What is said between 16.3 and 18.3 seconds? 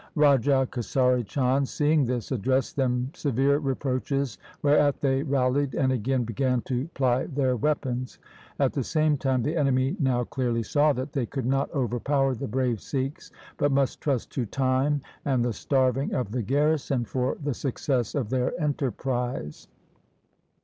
the garrison for the success